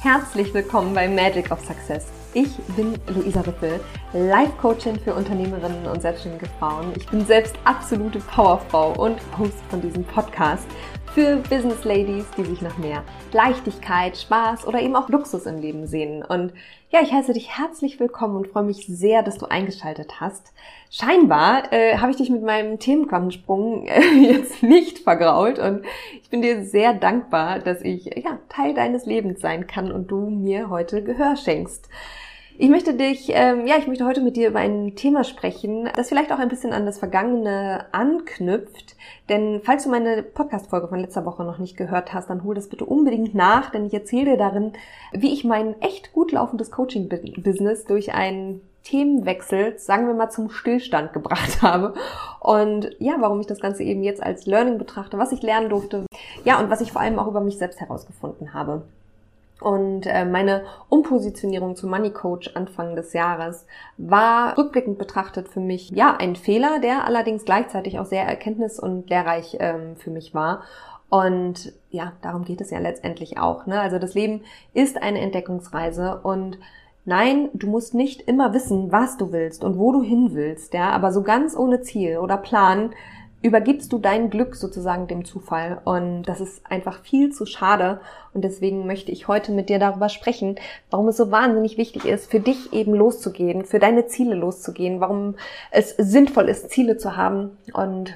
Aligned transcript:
Herzlich 0.00 0.54
willkommen 0.54 0.94
bei 0.94 1.08
Magic 1.08 1.50
of 1.50 1.60
Success. 1.60 2.06
Ich 2.32 2.54
bin 2.76 2.94
Luisa 3.08 3.40
Rippel, 3.40 3.80
Life-Coachin 4.12 5.00
für 5.00 5.14
Unternehmerinnen 5.14 5.86
und 5.86 6.00
selbstständige 6.02 6.46
Frauen. 6.58 6.92
Ich 6.96 7.06
bin 7.08 7.24
selbst 7.26 7.56
absolute 7.64 8.20
Powerfrau 8.20 8.92
und 8.92 9.18
Host 9.38 9.58
von 9.68 9.80
diesem 9.80 10.04
Podcast 10.04 10.66
für 11.16 11.36
Business 11.48 11.82
Ladies, 11.84 12.26
die 12.36 12.44
sich 12.44 12.60
nach 12.60 12.76
mehr 12.76 13.02
Leichtigkeit, 13.32 14.18
Spaß 14.18 14.66
oder 14.66 14.82
eben 14.82 14.94
auch 14.96 15.08
Luxus 15.08 15.46
im 15.46 15.58
Leben 15.58 15.86
sehen. 15.86 16.22
Und 16.22 16.52
ja, 16.90 17.00
ich 17.00 17.10
heiße 17.10 17.32
dich 17.32 17.56
herzlich 17.56 17.98
willkommen 17.98 18.36
und 18.36 18.48
freue 18.48 18.64
mich 18.64 18.84
sehr, 18.86 19.22
dass 19.22 19.38
du 19.38 19.46
eingeschaltet 19.46 20.20
hast. 20.20 20.52
Scheinbar 20.90 21.72
äh, 21.72 21.96
habe 21.96 22.10
ich 22.10 22.18
dich 22.18 22.28
mit 22.28 22.42
meinem 22.42 22.78
Themenquantensprung 22.78 23.86
äh, 23.86 24.02
jetzt 24.30 24.62
nicht 24.62 24.98
vergrault 24.98 25.58
und 25.58 25.86
ich 26.20 26.28
bin 26.28 26.42
dir 26.42 26.66
sehr 26.66 26.92
dankbar, 26.92 27.60
dass 27.60 27.80
ich 27.80 28.04
ja 28.04 28.38
Teil 28.50 28.74
deines 28.74 29.06
Lebens 29.06 29.40
sein 29.40 29.66
kann 29.66 29.92
und 29.92 30.10
du 30.10 30.28
mir 30.28 30.68
heute 30.68 31.02
Gehör 31.02 31.34
schenkst. 31.36 31.88
Ich 32.58 32.70
möchte 32.70 32.94
dich, 32.94 33.28
ähm, 33.34 33.66
ja, 33.66 33.76
ich 33.76 33.86
möchte 33.86 34.06
heute 34.06 34.22
mit 34.22 34.36
dir 34.36 34.48
über 34.48 34.60
ein 34.60 34.96
Thema 34.96 35.24
sprechen, 35.24 35.90
das 35.94 36.08
vielleicht 36.08 36.32
auch 36.32 36.38
ein 36.38 36.48
bisschen 36.48 36.72
an 36.72 36.86
das 36.86 36.98
Vergangene 36.98 37.84
anknüpft. 37.92 38.96
Denn 39.28 39.60
falls 39.62 39.84
du 39.84 39.90
meine 39.90 40.22
Podcast-Folge 40.22 40.88
von 40.88 41.00
letzter 41.00 41.26
Woche 41.26 41.44
noch 41.44 41.58
nicht 41.58 41.76
gehört 41.76 42.14
hast, 42.14 42.30
dann 42.30 42.44
hol 42.44 42.54
das 42.54 42.70
bitte 42.70 42.86
unbedingt 42.86 43.34
nach, 43.34 43.70
denn 43.70 43.84
ich 43.84 43.92
erzähle 43.92 44.32
dir 44.32 44.36
darin, 44.38 44.72
wie 45.12 45.34
ich 45.34 45.44
mein 45.44 45.80
echt 45.82 46.14
gut 46.14 46.32
laufendes 46.32 46.70
Coaching-Business 46.70 47.84
durch 47.84 48.14
einen 48.14 48.62
Themenwechsel, 48.84 49.78
sagen 49.78 50.06
wir 50.06 50.14
mal, 50.14 50.30
zum 50.30 50.48
Stillstand 50.48 51.12
gebracht 51.12 51.60
habe. 51.60 51.92
Und 52.40 52.96
ja, 53.00 53.16
warum 53.18 53.40
ich 53.40 53.46
das 53.46 53.60
Ganze 53.60 53.82
eben 53.82 54.02
jetzt 54.02 54.22
als 54.22 54.46
Learning 54.46 54.78
betrachte, 54.78 55.18
was 55.18 55.32
ich 55.32 55.42
lernen 55.42 55.68
durfte. 55.68 56.06
Ja, 56.44 56.58
und 56.58 56.70
was 56.70 56.80
ich 56.80 56.90
vor 56.90 57.02
allem 57.02 57.18
auch 57.18 57.28
über 57.28 57.42
mich 57.42 57.58
selbst 57.58 57.80
herausgefunden 57.80 58.54
habe. 58.54 58.82
Und 59.60 60.06
äh, 60.06 60.26
meine 60.26 60.64
Umpositionierung 60.90 61.76
zum 61.76 61.90
Money 61.90 62.10
Coach 62.10 62.54
Anfang 62.54 62.94
des 62.94 63.14
Jahres 63.14 63.66
war 63.96 64.56
rückblickend 64.58 64.98
betrachtet 64.98 65.48
für 65.48 65.60
mich 65.60 65.90
ja 65.90 66.14
ein 66.16 66.36
Fehler, 66.36 66.78
der 66.78 67.04
allerdings 67.04 67.44
gleichzeitig 67.44 67.98
auch 67.98 68.04
sehr 68.04 68.26
erkenntnis- 68.26 68.78
und 68.78 69.08
lehrreich 69.08 69.56
ähm, 69.58 69.96
für 69.96 70.10
mich 70.10 70.34
war. 70.34 70.62
Und 71.08 71.72
ja, 71.90 72.12
darum 72.20 72.44
geht 72.44 72.60
es 72.60 72.70
ja 72.70 72.80
letztendlich 72.80 73.38
auch. 73.38 73.66
Ne? 73.66 73.80
Also 73.80 73.98
das 73.98 74.14
Leben 74.14 74.42
ist 74.74 75.02
eine 75.02 75.20
Entdeckungsreise 75.20 76.20
und 76.22 76.58
Nein, 77.08 77.50
du 77.54 77.68
musst 77.68 77.94
nicht 77.94 78.22
immer 78.22 78.52
wissen, 78.52 78.90
was 78.90 79.16
du 79.16 79.30
willst 79.30 79.62
und 79.62 79.78
wo 79.78 79.92
du 79.92 80.02
hin 80.02 80.30
willst, 80.32 80.74
ja, 80.74 80.90
aber 80.90 81.12
so 81.12 81.22
ganz 81.22 81.56
ohne 81.56 81.80
Ziel 81.80 82.18
oder 82.18 82.36
Plan 82.36 82.90
übergibst 83.42 83.92
du 83.92 83.98
dein 83.98 84.30
Glück 84.30 84.56
sozusagen 84.56 85.06
dem 85.06 85.24
Zufall. 85.24 85.80
Und 85.84 86.22
das 86.24 86.40
ist 86.40 86.62
einfach 86.68 87.02
viel 87.02 87.32
zu 87.32 87.46
schade. 87.46 88.00
Und 88.34 88.42
deswegen 88.42 88.86
möchte 88.86 89.12
ich 89.12 89.28
heute 89.28 89.52
mit 89.52 89.68
dir 89.68 89.78
darüber 89.78 90.08
sprechen, 90.08 90.56
warum 90.90 91.08
es 91.08 91.16
so 91.16 91.30
wahnsinnig 91.30 91.78
wichtig 91.78 92.04
ist, 92.04 92.30
für 92.30 92.40
dich 92.40 92.72
eben 92.72 92.94
loszugehen, 92.94 93.64
für 93.64 93.78
deine 93.78 94.06
Ziele 94.06 94.34
loszugehen, 94.34 95.00
warum 95.00 95.36
es 95.70 95.90
sinnvoll 95.96 96.48
ist, 96.48 96.70
Ziele 96.70 96.96
zu 96.96 97.16
haben 97.16 97.56
und 97.72 98.14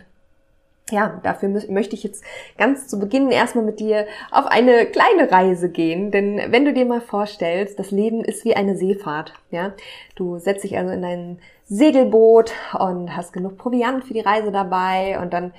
ja, 0.91 1.21
dafür 1.23 1.48
möchte 1.69 1.95
ich 1.95 2.03
jetzt 2.03 2.25
ganz 2.59 2.89
zu 2.89 2.98
Beginn 2.98 3.31
erstmal 3.31 3.65
mit 3.65 3.81
dir 3.81 4.07
auf 4.31 4.47
eine 4.47 4.87
kleine 4.87 5.31
Reise 5.31 5.71
gehen, 5.71 6.11
denn 6.11 6.41
wenn 6.48 6.65
du 6.65 6.73
dir 6.73 6.85
mal 6.85 7.01
vorstellst, 7.01 7.79
das 7.79 7.91
Leben 7.91 8.25
ist 8.25 8.45
wie 8.45 8.57
eine 8.57 8.77
Seefahrt, 8.77 9.33
ja. 9.51 9.73
Du 10.17 10.39
setzt 10.39 10.65
dich 10.65 10.77
also 10.77 10.93
in 10.93 11.03
dein 11.03 11.39
Segelboot 11.71 12.53
und 12.79 13.17
hast 13.17 13.33
genug 13.33 13.57
Proviant 13.57 14.05
für 14.05 14.13
die 14.13 14.21
Reise 14.21 14.51
dabei 14.51 15.21
und 15.23 15.33
dann 15.33 15.53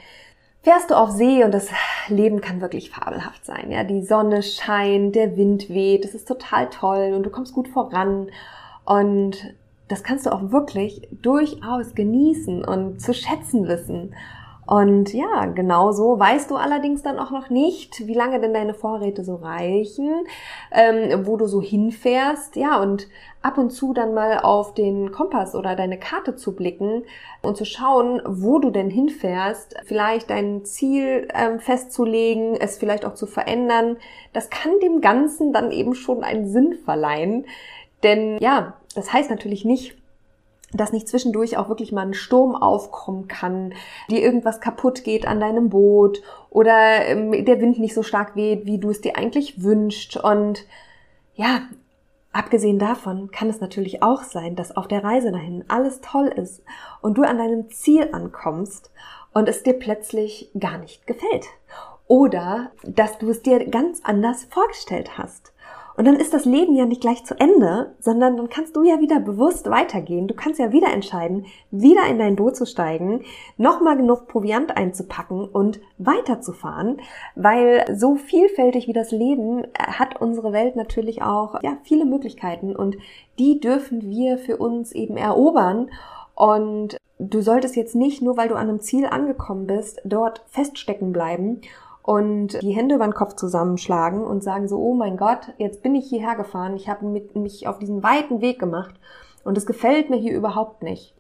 fährst 0.61 0.91
du 0.91 0.95
auf 0.95 1.09
See 1.09 1.43
und 1.43 1.53
das 1.53 1.69
Leben 2.09 2.41
kann 2.41 2.59
wirklich 2.59 2.91
fabelhaft 2.91 3.45
sein, 3.45 3.71
ja. 3.71 3.85
Die 3.85 4.03
Sonne 4.03 4.43
scheint, 4.43 5.15
der 5.15 5.37
Wind 5.37 5.69
weht, 5.69 6.03
es 6.03 6.13
ist 6.13 6.27
total 6.27 6.69
toll 6.69 7.13
und 7.15 7.23
du 7.23 7.29
kommst 7.29 7.53
gut 7.53 7.69
voran 7.69 8.29
und 8.83 9.55
das 9.87 10.03
kannst 10.03 10.25
du 10.25 10.31
auch 10.31 10.51
wirklich 10.51 11.07
durchaus 11.21 11.95
genießen 11.95 12.63
und 12.63 13.01
zu 13.01 13.13
schätzen 13.13 13.67
wissen. 13.67 14.13
Und 14.71 15.11
ja, 15.13 15.47
genau 15.47 15.91
so 15.91 16.17
weißt 16.17 16.49
du 16.49 16.55
allerdings 16.55 17.03
dann 17.03 17.19
auch 17.19 17.29
noch 17.29 17.49
nicht, 17.49 18.07
wie 18.07 18.13
lange 18.13 18.39
denn 18.39 18.53
deine 18.53 18.73
Vorräte 18.73 19.25
so 19.25 19.35
reichen, 19.35 20.25
ähm, 20.71 21.25
wo 21.25 21.35
du 21.35 21.45
so 21.45 21.61
hinfährst, 21.61 22.55
ja, 22.55 22.81
und 22.81 23.09
ab 23.41 23.57
und 23.57 23.71
zu 23.71 23.91
dann 23.91 24.13
mal 24.13 24.39
auf 24.39 24.73
den 24.73 25.11
Kompass 25.11 25.55
oder 25.55 25.75
deine 25.75 25.99
Karte 25.99 26.37
zu 26.37 26.55
blicken 26.55 27.03
und 27.41 27.57
zu 27.57 27.65
schauen, 27.65 28.21
wo 28.25 28.59
du 28.59 28.69
denn 28.69 28.89
hinfährst, 28.89 29.75
vielleicht 29.83 30.29
dein 30.29 30.63
Ziel 30.63 31.27
ähm, 31.33 31.59
festzulegen, 31.59 32.55
es 32.55 32.77
vielleicht 32.77 33.03
auch 33.03 33.15
zu 33.15 33.27
verändern, 33.27 33.97
das 34.31 34.49
kann 34.49 34.71
dem 34.81 35.01
Ganzen 35.01 35.51
dann 35.51 35.71
eben 35.71 35.95
schon 35.95 36.23
einen 36.23 36.47
Sinn 36.47 36.77
verleihen. 36.85 37.45
Denn 38.03 38.37
ja, 38.39 38.75
das 38.95 39.11
heißt 39.11 39.29
natürlich 39.29 39.65
nicht, 39.65 40.00
dass 40.73 40.93
nicht 40.93 41.07
zwischendurch 41.07 41.57
auch 41.57 41.69
wirklich 41.69 41.91
mal 41.91 42.05
ein 42.05 42.13
Sturm 42.13 42.55
aufkommen 42.55 43.27
kann, 43.27 43.73
dir 44.09 44.21
irgendwas 44.21 44.61
kaputt 44.61 45.03
geht 45.03 45.27
an 45.27 45.39
deinem 45.39 45.69
Boot 45.69 46.21
oder 46.49 47.05
ähm, 47.05 47.45
der 47.45 47.59
Wind 47.59 47.79
nicht 47.79 47.93
so 47.93 48.03
stark 48.03 48.35
weht, 48.35 48.65
wie 48.65 48.79
du 48.79 48.89
es 48.89 49.01
dir 49.01 49.17
eigentlich 49.17 49.63
wünscht. 49.63 50.17
Und 50.17 50.65
ja, 51.35 51.61
abgesehen 52.31 52.79
davon 52.79 53.31
kann 53.31 53.49
es 53.49 53.59
natürlich 53.59 54.03
auch 54.03 54.23
sein, 54.23 54.55
dass 54.55 54.75
auf 54.75 54.87
der 54.87 55.03
Reise 55.03 55.31
dahin 55.31 55.65
alles 55.67 56.01
toll 56.01 56.27
ist 56.27 56.63
und 57.01 57.17
du 57.17 57.23
an 57.23 57.37
deinem 57.37 57.69
Ziel 57.69 58.09
ankommst 58.11 58.91
und 59.33 59.49
es 59.49 59.63
dir 59.63 59.73
plötzlich 59.73 60.51
gar 60.59 60.77
nicht 60.77 61.07
gefällt. 61.07 61.45
Oder 62.07 62.71
dass 62.83 63.17
du 63.17 63.29
es 63.29 63.41
dir 63.41 63.65
ganz 63.69 64.01
anders 64.03 64.45
vorgestellt 64.45 65.17
hast. 65.17 65.50
Und 66.01 66.05
dann 66.05 66.15
ist 66.15 66.33
das 66.33 66.45
Leben 66.45 66.73
ja 66.73 66.87
nicht 66.87 67.01
gleich 67.01 67.23
zu 67.25 67.39
Ende, 67.39 67.93
sondern 67.99 68.35
dann 68.35 68.49
kannst 68.49 68.75
du 68.75 68.81
ja 68.81 68.99
wieder 68.99 69.19
bewusst 69.19 69.69
weitergehen. 69.69 70.27
Du 70.27 70.33
kannst 70.33 70.59
ja 70.59 70.71
wieder 70.71 70.91
entscheiden, 70.91 71.45
wieder 71.69 72.07
in 72.09 72.17
dein 72.17 72.35
Boot 72.35 72.55
zu 72.55 72.65
steigen, 72.65 73.21
nochmal 73.57 73.97
genug 73.97 74.27
Proviant 74.27 74.75
einzupacken 74.75 75.47
und 75.47 75.79
weiterzufahren, 75.99 76.97
weil 77.35 77.85
so 77.95 78.15
vielfältig 78.15 78.87
wie 78.87 78.93
das 78.93 79.11
Leben 79.11 79.63
äh, 79.63 79.67
hat 79.75 80.19
unsere 80.19 80.51
Welt 80.53 80.75
natürlich 80.75 81.21
auch, 81.21 81.61
ja, 81.61 81.77
viele 81.83 82.05
Möglichkeiten 82.05 82.75
und 82.75 82.97
die 83.37 83.59
dürfen 83.59 84.01
wir 84.01 84.39
für 84.39 84.57
uns 84.57 84.93
eben 84.93 85.17
erobern 85.17 85.91
und 86.33 86.97
du 87.19 87.41
solltest 87.41 87.75
jetzt 87.75 87.93
nicht, 87.93 88.23
nur 88.23 88.37
weil 88.37 88.49
du 88.49 88.55
an 88.55 88.69
einem 88.69 88.79
Ziel 88.79 89.05
angekommen 89.05 89.67
bist, 89.67 90.01
dort 90.03 90.41
feststecken 90.47 91.11
bleiben 91.11 91.61
und 92.03 92.61
die 92.61 92.71
Hände 92.71 92.95
über 92.95 93.05
den 93.05 93.13
Kopf 93.13 93.35
zusammenschlagen 93.35 94.23
und 94.23 94.43
sagen 94.43 94.67
so, 94.67 94.77
oh 94.77 94.93
mein 94.93 95.17
Gott, 95.17 95.53
jetzt 95.57 95.83
bin 95.83 95.95
ich 95.95 96.09
hierher 96.09 96.35
gefahren, 96.35 96.75
ich 96.75 96.89
habe 96.89 97.05
mich 97.05 97.67
auf 97.67 97.79
diesen 97.79 98.03
weiten 98.03 98.41
Weg 98.41 98.59
gemacht 98.59 98.95
und 99.43 99.57
es 99.57 99.65
gefällt 99.65 100.09
mir 100.09 100.17
hier 100.17 100.33
überhaupt 100.33 100.83
nicht. 100.83 101.13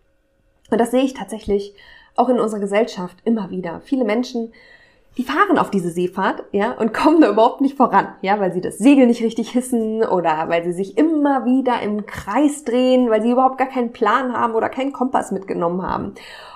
Und 0.71 0.79
das 0.79 0.91
sehe 0.91 1.03
ich 1.03 1.13
tatsächlich 1.13 1.75
auch 2.15 2.29
in 2.29 2.39
unserer 2.39 2.59
Gesellschaft 2.59 3.17
immer 3.25 3.49
wieder. 3.49 3.81
Viele 3.81 4.05
Menschen, 4.05 4.53
die 5.17 5.23
fahren 5.23 5.57
auf 5.57 5.69
diese 5.69 5.89
Seefahrt, 5.89 6.43
ja, 6.51 6.71
und 6.71 6.93
kommen 6.93 7.19
da 7.19 7.29
überhaupt 7.29 7.59
nicht 7.59 7.75
voran, 7.75 8.15
ja, 8.21 8.39
weil 8.39 8.53
sie 8.53 8.61
das 8.61 8.77
Segel 8.77 9.07
nicht 9.07 9.21
richtig 9.21 9.51
hissen 9.51 10.03
oder 10.03 10.47
weil 10.47 10.63
sie 10.63 10.71
sich 10.71 10.97
immer 10.97 11.43
wieder 11.43 11.81
im 11.81 12.05
Kreis 12.05 12.63
drehen, 12.63 13.09
weil 13.09 13.21
sie 13.21 13.31
überhaupt 13.31 13.57
gar 13.57 13.67
keinen 13.67 13.91
Plan 13.91 14.33
haben 14.33 14.53
oder 14.53 14.69
keinen 14.69 14.93
Kompass 14.93 15.31
mitgenommen 15.31 15.81
haben 15.81 16.13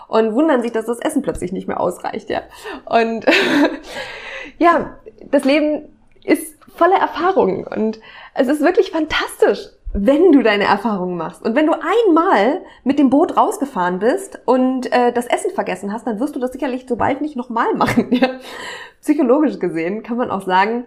und 0.08 0.34
wundern 0.34 0.62
sich, 0.62 0.72
dass 0.72 0.86
das 0.86 1.00
Essen 1.00 1.22
plötzlich 1.22 1.52
nicht 1.52 1.68
mehr 1.68 1.82
ausreicht, 1.82 2.30
ja. 2.30 2.44
Und 2.86 3.26
ja, 4.58 4.98
das 5.32 5.44
Leben 5.44 5.90
ist 6.24 6.56
voller 6.78 6.98
Erfahrungen 6.98 7.66
und 7.68 8.00
es 8.34 8.48
ist 8.48 8.62
wirklich 8.62 8.92
fantastisch, 8.92 9.70
wenn 9.98 10.34
du 10.34 10.44
deine 10.44 10.66
Erfahrungen 10.66 11.16
machst. 11.16 11.42
Und 11.44 11.56
wenn 11.56 11.68
du 11.68 11.74
einmal 11.74 12.62
mit 12.84 13.00
dem 13.00 13.10
Boot 13.10 13.38
rausgefahren 13.38 14.00
bist 14.00 14.40
und 14.44 14.92
äh, 14.92 15.14
das 15.14 15.26
Essen 15.26 15.52
vergessen 15.52 15.94
hast, 15.94 16.06
dann 16.06 16.20
wirst 16.20 16.36
du 16.36 16.40
das 16.40 16.52
sicherlich 16.52 16.86
so 16.88 16.98
bald 16.98 17.22
nicht 17.22 17.38
nochmal 17.38 17.74
machen. 17.76 18.10
Psychologisch 19.02 19.58
gesehen 19.58 20.04
kann 20.04 20.18
man 20.18 20.32
auch 20.32 20.42
sagen, 20.42 20.86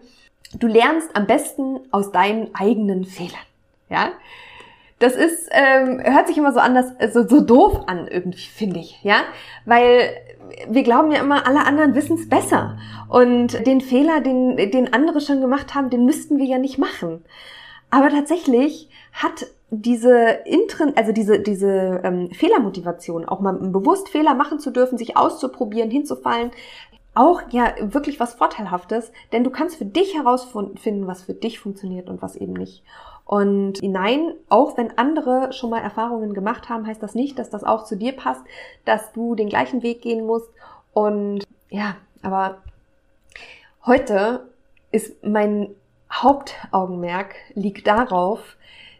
du 0.58 0.66
lernst 0.66 1.16
am 1.16 1.26
besten 1.26 1.80
aus 1.90 2.12
deinen 2.12 2.54
eigenen 2.54 3.06
Fehlern. 3.06 3.40
Ja, 3.88 4.10
das 4.98 5.14
ist, 5.14 5.48
ähm, 5.52 6.02
hört 6.02 6.26
sich 6.26 6.36
immer 6.36 6.52
so 6.52 6.60
anders, 6.60 6.92
so, 7.12 7.26
so 7.26 7.40
doof 7.40 7.84
an 7.86 8.08
irgendwie, 8.08 8.38
finde 8.38 8.80
ich, 8.80 9.02
ja, 9.02 9.20
weil 9.64 10.10
wir 10.68 10.82
glauben 10.82 11.10
ja 11.12 11.20
immer, 11.20 11.46
alle 11.46 11.64
anderen 11.64 11.94
wissen 11.94 12.16
es 12.18 12.28
besser 12.28 12.76
und 13.08 13.66
den 13.66 13.80
Fehler, 13.80 14.20
den, 14.20 14.56
den 14.56 14.92
andere 14.92 15.22
schon 15.22 15.40
gemacht 15.40 15.74
haben, 15.74 15.88
den 15.88 16.04
müssten 16.04 16.36
wir 16.36 16.46
ja 16.46 16.58
nicht 16.58 16.76
machen. 16.78 17.24
Aber 17.90 18.10
tatsächlich 18.10 18.87
hat 19.12 19.46
diese 19.70 20.40
Intren, 20.44 20.96
also 20.96 21.12
diese, 21.12 21.40
diese 21.40 22.00
ähm, 22.02 22.30
Fehlermotivation, 22.30 23.26
auch 23.26 23.40
mal 23.40 23.52
bewusst 23.52 24.08
Fehler 24.08 24.34
machen 24.34 24.60
zu 24.60 24.70
dürfen, 24.70 24.96
sich 24.96 25.16
auszuprobieren, 25.16 25.90
hinzufallen, 25.90 26.50
auch 27.14 27.42
ja 27.50 27.74
wirklich 27.80 28.20
was 28.20 28.34
Vorteilhaftes, 28.34 29.12
denn 29.32 29.44
du 29.44 29.50
kannst 29.50 29.76
für 29.76 29.84
dich 29.84 30.14
herausfinden, 30.14 31.06
was 31.06 31.22
für 31.22 31.34
dich 31.34 31.58
funktioniert 31.58 32.08
und 32.08 32.22
was 32.22 32.36
eben 32.36 32.52
nicht. 32.52 32.84
Und 33.24 33.82
nein, 33.82 34.32
auch 34.48 34.78
wenn 34.78 34.96
andere 34.96 35.52
schon 35.52 35.68
mal 35.68 35.80
Erfahrungen 35.80 36.32
gemacht 36.32 36.70
haben, 36.70 36.86
heißt 36.86 37.02
das 37.02 37.14
nicht, 37.14 37.38
dass 37.38 37.50
das 37.50 37.62
auch 37.62 37.84
zu 37.84 37.96
dir 37.96 38.12
passt, 38.12 38.42
dass 38.86 39.12
du 39.12 39.34
den 39.34 39.50
gleichen 39.50 39.82
Weg 39.82 40.00
gehen 40.00 40.24
musst. 40.24 40.48
Und 40.94 41.44
ja, 41.68 41.96
aber 42.22 42.62
heute 43.84 44.48
ist 44.92 45.22
mein 45.22 45.74
Hauptaugenmerk 46.10 47.34
liegt 47.52 47.86
darauf, 47.86 48.56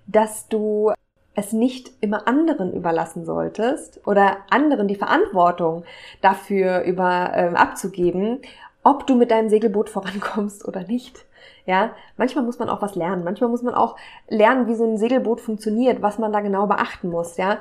dass 0.09 0.49
du 0.49 0.93
es 1.35 1.53
nicht 1.53 1.93
immer 2.01 2.27
anderen 2.27 2.73
überlassen 2.73 3.25
solltest 3.25 4.01
oder 4.07 4.39
anderen 4.51 4.89
die 4.89 4.97
Verantwortung 4.97 5.85
dafür 6.21 6.83
über 6.83 7.31
äh, 7.35 7.55
abzugeben, 7.55 8.41
ob 8.83 9.07
du 9.07 9.15
mit 9.15 9.31
deinem 9.31 9.49
Segelboot 9.49 9.89
vorankommst 9.91 10.67
oder 10.67 10.83
nicht. 10.83 11.25
Ja, 11.65 11.93
manchmal 12.17 12.45
muss 12.45 12.59
man 12.59 12.71
auch 12.71 12.83
was 12.83 12.95
lernen. 12.95 13.25
Manchmal 13.25 13.51
muss 13.51 13.63
man 13.63 13.75
auch 13.75 13.97
lernen, 14.29 14.67
wie 14.67 14.75
so 14.75 14.85
ein 14.85 14.97
Segelboot 14.97 15.41
funktioniert, 15.41 16.03
was 16.03 16.19
man 16.19 16.33
da 16.33 16.41
genau 16.41 16.67
beachten 16.67 17.11
muss, 17.11 17.37
ja. 17.37 17.59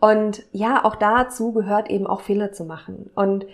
Und 0.00 0.42
ja, 0.50 0.84
auch 0.84 0.96
dazu 0.96 1.52
gehört 1.52 1.90
eben 1.90 2.06
auch 2.06 2.22
Fehler 2.22 2.52
zu 2.52 2.64
machen. 2.64 3.10
Und 3.14 3.44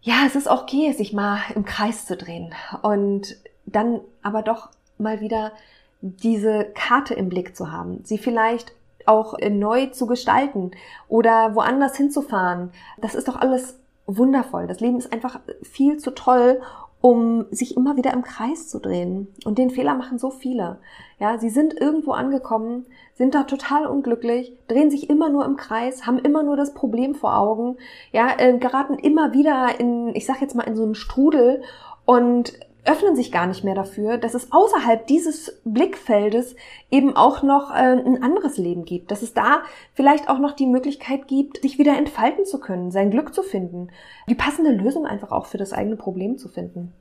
ja, 0.00 0.14
es 0.26 0.34
ist 0.34 0.48
auch 0.48 0.62
okay, 0.62 0.92
sich 0.92 1.12
mal 1.12 1.40
im 1.54 1.66
Kreis 1.66 2.06
zu 2.06 2.16
drehen 2.16 2.54
und 2.80 3.36
dann 3.66 4.00
aber 4.22 4.42
doch 4.42 4.70
mal 4.96 5.20
wieder 5.20 5.52
diese 6.00 6.66
Karte 6.74 7.14
im 7.14 7.28
Blick 7.28 7.56
zu 7.56 7.72
haben, 7.72 8.00
sie 8.04 8.18
vielleicht 8.18 8.74
auch 9.06 9.34
neu 9.50 9.86
zu 9.86 10.06
gestalten 10.06 10.72
oder 11.08 11.54
woanders 11.54 11.96
hinzufahren. 11.96 12.70
Das 12.98 13.14
ist 13.14 13.28
doch 13.28 13.36
alles 13.36 13.78
wundervoll. 14.06 14.66
Das 14.66 14.80
Leben 14.80 14.98
ist 14.98 15.12
einfach 15.12 15.40
viel 15.62 15.98
zu 15.98 16.10
toll, 16.12 16.60
um 17.00 17.46
sich 17.50 17.76
immer 17.76 17.96
wieder 17.96 18.12
im 18.12 18.22
Kreis 18.22 18.68
zu 18.68 18.78
drehen. 18.80 19.28
Und 19.44 19.58
den 19.58 19.70
Fehler 19.70 19.94
machen 19.94 20.18
so 20.18 20.30
viele. 20.30 20.78
Ja, 21.20 21.38
sie 21.38 21.50
sind 21.50 21.78
irgendwo 21.80 22.12
angekommen, 22.12 22.86
sind 23.14 23.34
da 23.34 23.44
total 23.44 23.86
unglücklich, 23.86 24.52
drehen 24.68 24.90
sich 24.90 25.08
immer 25.08 25.28
nur 25.28 25.44
im 25.44 25.56
Kreis, 25.56 26.06
haben 26.06 26.18
immer 26.18 26.42
nur 26.42 26.56
das 26.56 26.74
Problem 26.74 27.14
vor 27.14 27.36
Augen, 27.38 27.76
ja, 28.12 28.28
äh, 28.38 28.58
geraten 28.58 28.94
immer 28.94 29.32
wieder 29.32 29.78
in, 29.78 30.14
ich 30.14 30.26
sag 30.26 30.40
jetzt 30.40 30.54
mal, 30.54 30.64
in 30.64 30.76
so 30.76 30.82
einen 30.82 30.94
Strudel 30.94 31.62
und 32.04 32.58
öffnen 32.86 33.16
sich 33.16 33.32
gar 33.32 33.46
nicht 33.46 33.64
mehr 33.64 33.74
dafür, 33.74 34.16
dass 34.16 34.34
es 34.34 34.52
außerhalb 34.52 35.06
dieses 35.06 35.60
Blickfeldes 35.64 36.56
eben 36.90 37.16
auch 37.16 37.42
noch 37.42 37.70
äh, 37.70 37.74
ein 37.74 38.22
anderes 38.22 38.56
Leben 38.56 38.84
gibt, 38.84 39.10
dass 39.10 39.22
es 39.22 39.34
da 39.34 39.62
vielleicht 39.94 40.28
auch 40.28 40.38
noch 40.38 40.52
die 40.52 40.66
Möglichkeit 40.66 41.28
gibt, 41.28 41.62
sich 41.62 41.78
wieder 41.78 41.96
entfalten 41.96 42.44
zu 42.44 42.60
können, 42.60 42.90
sein 42.90 43.10
Glück 43.10 43.34
zu 43.34 43.42
finden, 43.42 43.88
die 44.28 44.34
passende 44.34 44.70
Lösung 44.70 45.06
einfach 45.06 45.32
auch 45.32 45.46
für 45.46 45.58
das 45.58 45.72
eigene 45.72 45.96
Problem 45.96 46.38
zu 46.38 46.48
finden. 46.48 46.92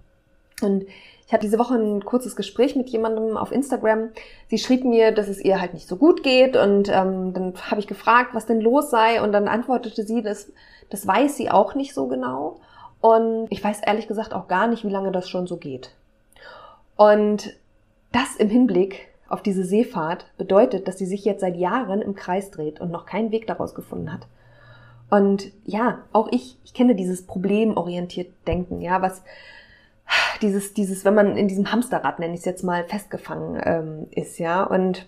Und 0.62 0.86
ich 1.28 1.34
hatte 1.34 1.46
diese 1.46 1.60
Woche 1.60 1.76
ein 1.76 2.06
kurzes 2.06 2.36
Gespräch 2.36 2.76
mit 2.76 2.90
jemandem 2.90 3.36
auf 3.36 3.52
Instagram. 3.52 4.10
Sie 4.48 4.58
schrieb 4.58 4.86
mir, 4.86 5.12
dass 5.12 5.28
es 5.28 5.44
ihr 5.44 5.60
halt 5.60 5.74
nicht 5.74 5.88
so 5.88 5.98
gut 5.98 6.24
geht 6.24 6.56
und 6.56 6.88
ähm, 6.90 7.34
dann 7.34 7.54
habe 7.70 7.80
ich 7.80 7.88
gefragt, 7.88 8.30
was 8.34 8.46
denn 8.46 8.62
los 8.62 8.90
sei 8.90 9.22
und 9.22 9.32
dann 9.32 9.48
antwortete 9.48 10.04
sie, 10.04 10.22
dass 10.22 10.52
das 10.90 11.06
weiß 11.06 11.36
sie 11.36 11.50
auch 11.50 11.74
nicht 11.76 11.94
so 11.94 12.08
genau. 12.08 12.60
Und 13.02 13.48
ich 13.50 13.64
weiß 13.64 13.82
ehrlich 13.82 14.08
gesagt 14.08 14.34
auch 14.34 14.48
gar 14.48 14.68
nicht, 14.68 14.84
wie 14.84 14.90
lange 14.90 15.12
das 15.12 15.30
schon 15.30 15.48
so 15.48 15.58
geht. 15.58 15.96
Und 16.96 17.54
das 18.12 18.36
im 18.38 18.50
Hinblick 18.50 19.10
auf 19.28 19.42
diese 19.42 19.66
Seefahrt 19.66 20.26
bedeutet, 20.38 20.88
dass 20.88 20.98
sie 20.98 21.06
sich 21.06 21.26
jetzt 21.26 21.42
seit 21.42 21.58
Jahren 21.58 22.02
im 22.02 22.16
Kreis 22.16 22.52
dreht 22.52 22.80
und 22.80 22.92
noch 22.92 23.06
keinen 23.06 23.32
Weg 23.32 23.48
daraus 23.48 23.76
gefunden 23.76 24.14
hat. 24.14 24.28
Und 25.10 25.52
ja, 25.66 26.00
auch 26.14 26.30
ich, 26.32 26.58
ich 26.64 26.74
kenne 26.74 26.96
dieses 26.96 27.26
problemorientiert 27.26 28.34
Denken, 28.48 28.82
ja, 28.82 29.02
was 29.02 29.24
dieses, 30.42 30.74
dieses, 30.74 31.06
wenn 31.06 31.16
man 31.16 31.38
in 31.38 31.48
diesem 31.48 31.72
Hamsterrad, 31.72 32.20
nenne 32.20 32.34
ich 32.34 32.40
es 32.40 32.46
jetzt 32.46 32.64
mal, 32.64 32.84
festgefangen 32.86 33.62
ähm, 33.64 34.08
ist, 34.12 34.38
ja, 34.38 34.64
und 34.64 35.08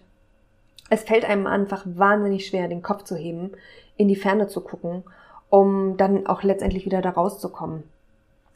es 0.90 1.04
fällt 1.04 1.26
einem 1.26 1.48
einfach 1.48 1.84
wahnsinnig 1.86 2.48
schwer, 2.48 2.68
den 2.68 2.82
Kopf 2.82 3.04
zu 3.04 3.16
heben, 3.16 3.52
in 3.98 4.08
die 4.08 4.16
Ferne 4.16 4.48
zu 4.48 4.62
gucken 4.62 5.04
um 5.50 5.98
dann 5.98 6.28
auch 6.28 6.44
letztendlich 6.44 6.86
wieder 6.86 7.02
da 7.02 7.12
rauszukommen. 7.12 7.84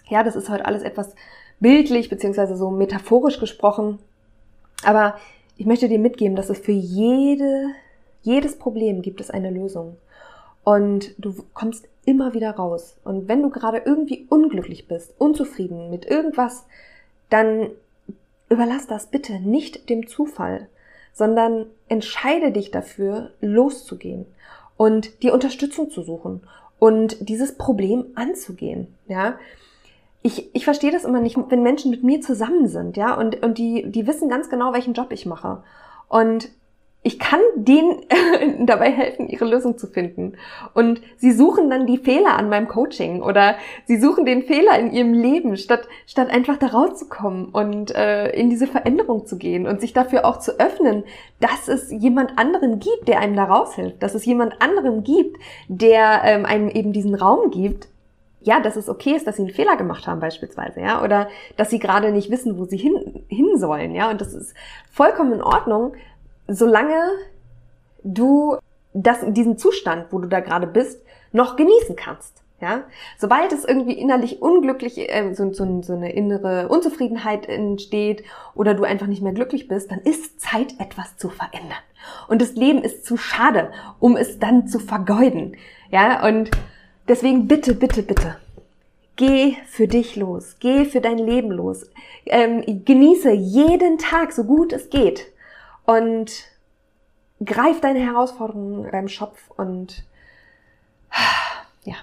Ja, 0.07 0.23
das 0.23 0.35
ist 0.35 0.49
heute 0.49 0.65
alles 0.65 0.83
etwas 0.83 1.15
bildlich 1.59 2.09
beziehungsweise 2.09 2.55
so 2.57 2.69
metaphorisch 2.69 3.39
gesprochen, 3.39 3.99
aber 4.83 5.15
ich 5.57 5.65
möchte 5.65 5.87
dir 5.87 5.99
mitgeben, 5.99 6.35
dass 6.35 6.49
es 6.49 6.59
für 6.59 6.71
jede, 6.71 7.67
jedes 8.23 8.57
Problem 8.57 9.01
gibt 9.01 9.21
es 9.21 9.29
eine 9.29 9.51
Lösung. 9.51 9.97
Und 10.63 11.13
du 11.17 11.35
kommst 11.53 11.87
immer 12.05 12.33
wieder 12.33 12.51
raus. 12.51 12.97
Und 13.03 13.27
wenn 13.27 13.41
du 13.41 13.49
gerade 13.49 13.81
irgendwie 13.85 14.25
unglücklich 14.29 14.87
bist, 14.87 15.13
unzufrieden 15.19 15.89
mit 15.89 16.05
irgendwas, 16.05 16.65
dann 17.29 17.69
überlass 18.49 18.87
das 18.87 19.07
bitte 19.07 19.39
nicht 19.39 19.89
dem 19.89 20.07
Zufall, 20.07 20.67
sondern 21.13 21.67
entscheide 21.87 22.51
dich 22.51 22.71
dafür, 22.71 23.31
loszugehen 23.39 24.25
und 24.77 25.23
die 25.23 25.31
Unterstützung 25.31 25.89
zu 25.89 26.01
suchen 26.01 26.41
und 26.81 27.29
dieses 27.29 27.59
Problem 27.59 28.07
anzugehen, 28.15 28.87
ja. 29.07 29.35
Ich, 30.23 30.49
ich 30.55 30.65
verstehe 30.65 30.91
das 30.91 31.03
immer 31.03 31.21
nicht, 31.21 31.37
wenn 31.49 31.61
Menschen 31.61 31.91
mit 31.91 32.03
mir 32.03 32.21
zusammen 32.21 32.67
sind, 32.67 32.97
ja, 32.97 33.13
und, 33.13 33.43
und 33.43 33.59
die, 33.59 33.91
die 33.91 34.07
wissen 34.07 34.29
ganz 34.29 34.49
genau, 34.49 34.73
welchen 34.73 34.95
Job 34.95 35.11
ich 35.11 35.27
mache. 35.27 35.61
Und 36.07 36.49
ich 37.03 37.17
kann 37.17 37.39
denen 37.55 38.01
dabei 38.65 38.91
helfen, 38.91 39.27
ihre 39.27 39.45
Lösung 39.45 39.77
zu 39.77 39.87
finden. 39.87 40.33
Und 40.73 41.01
sie 41.17 41.31
suchen 41.31 41.69
dann 41.69 41.87
die 41.87 41.97
Fehler 41.97 42.37
an 42.37 42.49
meinem 42.49 42.67
Coaching 42.67 43.23
oder 43.23 43.55
sie 43.85 43.99
suchen 43.99 44.25
den 44.25 44.43
Fehler 44.43 44.77
in 44.77 44.91
ihrem 44.91 45.13
Leben, 45.13 45.57
statt, 45.57 45.87
statt 46.05 46.29
einfach 46.29 46.57
da 46.57 46.67
rauszukommen 46.67 47.49
und 47.49 47.95
äh, 47.95 48.29
in 48.31 48.51
diese 48.51 48.67
Veränderung 48.67 49.25
zu 49.25 49.37
gehen 49.37 49.65
und 49.65 49.81
sich 49.81 49.93
dafür 49.93 50.25
auch 50.25 50.37
zu 50.37 50.59
öffnen, 50.59 51.03
dass 51.39 51.67
es 51.67 51.91
jemand 51.91 52.37
anderen 52.37 52.79
gibt, 52.79 53.07
der 53.07 53.19
einem 53.19 53.35
da 53.35 53.45
raushilft, 53.45 54.01
dass 54.03 54.13
es 54.13 54.25
jemand 54.25 54.61
anderem 54.61 55.03
gibt, 55.03 55.37
der 55.67 56.21
ähm, 56.23 56.45
einem 56.45 56.69
eben 56.69 56.93
diesen 56.93 57.15
Raum 57.15 57.49
gibt, 57.49 57.87
ja, 58.43 58.59
dass 58.59 58.75
es 58.75 58.89
okay 58.89 59.11
ist, 59.15 59.27
dass 59.27 59.35
sie 59.35 59.43
einen 59.43 59.53
Fehler 59.53 59.75
gemacht 59.75 60.07
haben 60.07 60.19
beispielsweise, 60.19 60.81
ja, 60.81 61.03
oder 61.03 61.29
dass 61.57 61.69
sie 61.69 61.79
gerade 61.79 62.11
nicht 62.11 62.31
wissen, 62.31 62.57
wo 62.57 62.65
sie 62.65 62.77
hin, 62.77 63.23
hin 63.27 63.57
sollen, 63.57 63.93
ja, 63.93 64.09
und 64.09 64.19
das 64.19 64.33
ist 64.33 64.55
vollkommen 64.91 65.33
in 65.33 65.43
Ordnung, 65.43 65.93
solange 66.51 67.11
du 68.03 68.57
das, 68.93 69.19
diesen 69.27 69.57
Zustand, 69.57 70.07
wo 70.11 70.19
du 70.19 70.27
da 70.27 70.39
gerade 70.39 70.67
bist, 70.67 71.01
noch 71.31 71.55
genießen 71.55 71.95
kannst. 71.95 72.37
Ja, 72.59 72.83
sobald 73.17 73.51
es 73.53 73.65
irgendwie 73.65 73.93
innerlich 73.93 74.43
unglücklich, 74.43 74.99
äh, 74.99 75.33
so, 75.33 75.51
so, 75.51 75.81
so 75.81 75.93
eine 75.93 76.11
innere 76.11 76.67
Unzufriedenheit 76.67 77.49
entsteht 77.49 78.23
oder 78.53 78.75
du 78.75 78.83
einfach 78.83 79.07
nicht 79.07 79.23
mehr 79.23 79.33
glücklich 79.33 79.67
bist, 79.67 79.89
dann 79.89 79.99
ist 80.01 80.39
Zeit, 80.39 80.75
etwas 80.79 81.17
zu 81.17 81.29
verändern. 81.29 81.79
Und 82.27 82.39
das 82.39 82.53
Leben 82.53 82.83
ist 82.83 83.03
zu 83.03 83.17
schade, 83.17 83.71
um 83.99 84.15
es 84.15 84.37
dann 84.37 84.67
zu 84.67 84.77
vergeuden. 84.77 85.57
Ja, 85.89 86.23
und 86.23 86.51
deswegen 87.07 87.47
bitte, 87.47 87.73
bitte, 87.73 88.03
bitte, 88.03 88.37
geh 89.15 89.55
für 89.65 89.87
dich 89.87 90.15
los, 90.15 90.57
geh 90.59 90.85
für 90.85 91.01
dein 91.01 91.17
Leben 91.17 91.49
los, 91.49 91.89
ähm, 92.27 92.83
genieße 92.85 93.31
jeden 93.31 93.97
Tag 93.97 94.33
so 94.33 94.43
gut 94.43 94.71
es 94.71 94.91
geht 94.91 95.31
und 95.85 96.50
greif 97.43 97.81
deine 97.81 97.99
Herausforderungen 97.99 98.89
beim 98.91 99.07
Schopf 99.07 99.49
und 99.57 100.03
ja, 101.83 101.95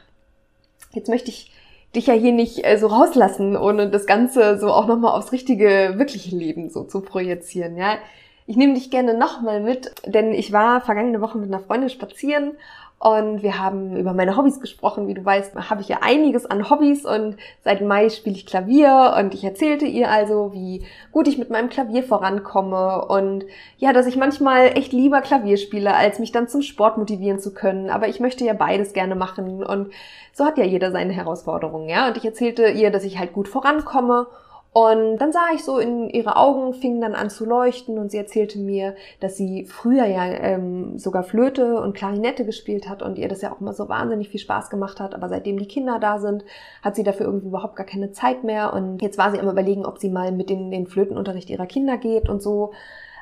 jetzt 0.93 1.09
möchte 1.09 1.31
ich 1.31 1.53
dich 1.95 2.07
ja 2.07 2.15
hier 2.15 2.33
nicht 2.33 2.65
äh, 2.65 2.77
so 2.77 2.89
rauslassen, 2.89 3.57
ohne 3.57 3.89
das 3.91 4.07
Ganze 4.07 4.59
so 4.59 4.73
auch 4.73 4.87
nochmal 4.87 5.17
aufs 5.17 5.33
richtige, 5.33 5.95
wirkliche 5.97 6.37
Leben 6.37 6.71
so 6.71 6.85
zu 6.85 7.01
projizieren, 7.01 7.77
ja. 7.77 7.99
Ich 8.49 8.57
nehme 8.57 8.73
dich 8.73 8.91
gerne 8.91 9.13
nochmal 9.13 9.61
mit, 9.61 9.93
denn 10.07 10.33
ich 10.33 10.55
war 10.55 10.81
vergangene 10.81 11.21
Woche 11.21 11.37
mit 11.37 11.53
einer 11.53 11.63
Freundin 11.63 11.91
spazieren 11.91 12.53
und 12.99 13.43
wir 13.43 13.59
haben 13.59 13.95
über 13.95 14.15
meine 14.15 14.39
Hobbys 14.39 14.59
gesprochen. 14.59 15.07
Wie 15.07 15.13
du 15.13 15.23
weißt, 15.23 15.55
habe 15.69 15.83
ich 15.83 15.89
ja 15.89 15.99
einiges 16.01 16.47
an 16.47 16.71
Hobbys 16.71 17.05
und 17.05 17.37
seit 17.63 17.83
Mai 17.83 18.09
spiele 18.09 18.37
ich 18.37 18.47
Klavier 18.47 19.17
und 19.19 19.35
ich 19.35 19.45
erzählte 19.45 19.85
ihr 19.85 20.11
also, 20.11 20.55
wie 20.55 20.83
gut 21.13 21.29
ich 21.29 21.37
mit 21.37 21.51
meinem 21.51 21.69
Klavier 21.69 22.03
vorankomme 22.03 23.05
und 23.05 23.45
ja, 23.77 23.93
dass 23.93 24.07
ich 24.07 24.17
manchmal 24.17 24.79
echt 24.79 24.95
lieber 24.95 25.21
Klavier 25.21 25.59
spiele, 25.59 25.95
als 25.95 26.19
mich 26.19 26.33
dann 26.33 26.49
zum 26.49 26.63
Sport 26.63 26.97
motivieren 26.97 27.41
zu 27.41 27.53
können. 27.53 27.91
Aber 27.91 28.09
ich 28.09 28.19
möchte 28.19 28.47
ja 28.47 28.55
beides 28.55 28.95
gerne 28.95 29.15
machen 29.15 29.63
und 29.63 29.93
so 30.33 30.47
hat 30.47 30.57
ja 30.57 30.65
jeder 30.65 30.91
seine 30.91 31.13
Herausforderungen, 31.13 31.91
ja. 31.91 32.09
Und 32.09 32.17
ich 32.17 32.25
erzählte 32.25 32.69
ihr, 32.71 32.91
dass 32.91 33.05
ich 33.05 33.19
halt 33.19 33.35
gut 33.35 33.47
vorankomme 33.47 34.27
und 34.73 35.19
dann 35.19 35.33
sah 35.33 35.47
ich 35.55 35.65
so 35.65 35.79
in 35.79 36.11
ihre 36.11 36.37
Augen, 36.37 36.75
fingen 36.75 37.01
dann 37.01 37.15
an 37.15 37.31
zu 37.31 37.45
leuchten 37.45 37.99
und 37.99 38.11
sie 38.11 38.19
erzählte 38.19 38.59
mir, 38.59 38.95
dass 39.19 39.37
sie 39.37 39.65
früher 39.65 40.05
ja 40.05 40.25
ähm, 40.25 40.99
sogar 40.99 41.23
Flöte 41.23 41.81
und 41.81 41.97
Klarinette 41.97 42.45
gespielt 42.45 42.89
hat 42.89 43.03
und 43.03 43.19
ihr 43.19 43.29
das 43.29 43.41
ja 43.41 43.51
auch 43.51 43.61
immer 43.61 43.73
so 43.73 43.89
wahnsinnig 43.89 44.29
viel 44.29 44.41
Spaß 44.41 44.69
gemacht 44.69 45.01
hat. 45.01 45.15
Aber 45.15 45.29
seitdem 45.29 45.59
die 45.59 45.67
Kinder 45.67 45.99
da 45.99 46.19
sind, 46.19 46.45
hat 46.83 46.97
sie 46.97 47.03
dafür 47.03 47.27
irgendwie 47.27 47.49
überhaupt 47.49 47.77
gar 47.77 47.87
keine 47.87 48.13
Zeit 48.13 48.45
mehr. 48.45 48.73
Und 48.75 49.01
jetzt 49.01 49.19
war 49.19 49.33
sie 49.33 49.41
am 49.41 49.49
überlegen, 49.49 49.87
ob 49.87 49.99
sie 49.99 50.11
mal 50.11 50.33
mit 50.33 50.51
in 50.51 50.71
den 50.71 50.87
Flötenunterricht 50.87 51.49
ihrer 51.51 51.67
Kinder 51.67 51.97
geht 51.97 52.29
und 52.29 52.43
so. 52.43 52.73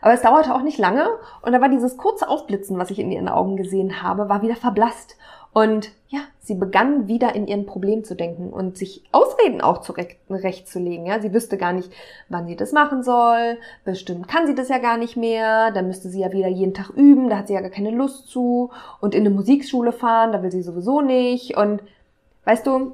Aber 0.03 0.13
es 0.13 0.23
dauerte 0.23 0.55
auch 0.55 0.63
nicht 0.63 0.79
lange 0.79 1.09
und 1.43 1.53
da 1.53 1.61
war 1.61 1.69
dieses 1.69 1.97
kurze 1.97 2.29
Aufblitzen, 2.29 2.79
was 2.79 2.91
ich 2.91 2.99
in 2.99 3.11
ihren 3.11 3.29
Augen 3.29 3.57
gesehen 3.57 4.03
habe, 4.03 4.29
war 4.29 4.43
wieder 4.43 4.57
verblasst. 4.57 5.17
Und 5.57 5.89
ja, 6.09 6.19
sie 6.39 6.55
begann 6.55 7.09
wieder 7.09 7.35
in 7.35 7.47
ihren 7.47 7.65
Problem 7.65 8.05
zu 8.05 8.15
denken 8.15 8.51
und 8.51 8.77
sich 8.77 9.03
Ausreden 9.11 9.63
auch 9.63 9.81
zurechtzulegen. 9.81 11.07
Ja, 11.07 11.19
sie 11.19 11.33
wüsste 11.33 11.57
gar 11.57 11.73
nicht, 11.73 11.91
wann 12.29 12.47
sie 12.47 12.57
das 12.57 12.73
machen 12.73 13.03
soll. 13.03 13.57
Bestimmt 13.83 14.29
kann 14.29 14.47
sie 14.47 14.55
das 14.55 14.69
ja 14.69 14.77
gar 14.77 14.99
nicht 14.99 15.17
mehr. 15.17 15.71
Dann 15.71 15.87
müsste 15.87 16.11
sie 16.11 16.21
ja 16.21 16.31
wieder 16.31 16.49
jeden 16.49 16.75
Tag 16.75 16.91
üben. 16.91 17.31
Da 17.31 17.39
hat 17.39 17.49
sie 17.49 17.55
ja 17.55 17.63
gar 17.63 17.71
keine 17.71 17.91
Lust 17.91 18.29
zu. 18.29 18.69
Und 19.01 19.15
in 19.15 19.23
eine 19.23 19.35
Musikschule 19.35 19.93
fahren, 19.93 20.33
da 20.33 20.43
will 20.43 20.53
sie 20.53 20.61
sowieso 20.61 21.01
nicht. 21.01 21.57
Und 21.57 21.83
weißt 22.45 22.67
du, 22.67 22.93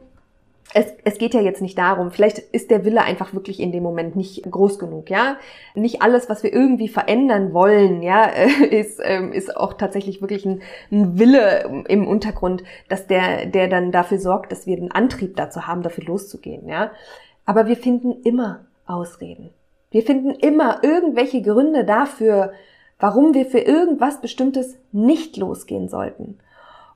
es, 0.75 0.87
es 1.04 1.19
geht 1.19 1.35
ja 1.35 1.40
jetzt 1.40 1.61
nicht 1.61 1.76
darum, 1.76 2.11
vielleicht 2.11 2.38
ist 2.38 2.71
der 2.71 2.85
Wille 2.85 3.02
einfach 3.02 3.35
wirklich 3.35 3.61
in 3.61 3.73
dem 3.73 3.83
Moment 3.83 4.16
nicht 4.16 4.42
groß 4.50 4.78
genug, 4.78 5.11
ja. 5.11 5.37
Nicht 5.75 6.02
alles, 6.02 6.28
was 6.28 6.42
wir 6.42 6.52
irgendwie 6.52 6.88
verändern 6.88 7.52
wollen, 7.52 8.02
ja, 8.02 8.25
ist, 8.71 9.00
ähm, 9.02 9.33
ist 9.33 9.57
auch 9.57 9.75
tatsächlich 9.75 10.21
wirklich 10.21 10.47
ein, 10.47 10.62
ein 10.90 11.19
Wille 11.19 11.85
im 11.88 12.07
Untergrund, 12.07 12.64
dass 12.88 13.07
der, 13.07 13.47
der 13.47 13.69
dann 13.69 13.92
dafür 13.92 14.19
sorgt, 14.19 14.52
dass 14.52 14.66
wir 14.66 14.76
den 14.76 14.92
Antrieb 14.92 15.37
dazu 15.37 15.66
haben, 15.66 15.83
dafür 15.83 16.04
loszugehen, 16.04 16.69
ja. 16.69 16.90
Aber 17.45 17.66
wir 17.66 17.76
finden 17.76 18.23
immer 18.23 18.64
Ausreden. 18.87 19.50
Wir 19.90 20.02
finden 20.02 20.31
immer 20.31 20.83
irgendwelche 20.83 21.42
Gründe 21.42 21.85
dafür, 21.85 22.52
warum 22.99 23.35
wir 23.35 23.47
für 23.47 23.59
irgendwas 23.59 24.21
Bestimmtes 24.21 24.76
nicht 24.90 25.37
losgehen 25.37 25.88
sollten. 25.88 26.38